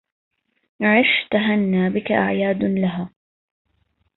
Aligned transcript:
عش 0.81 1.27
تهنا 1.31 1.89
بك 1.89 2.11
أعياد 2.11 2.63
لها 2.63 3.09